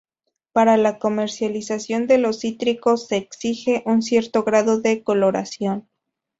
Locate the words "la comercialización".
0.77-2.07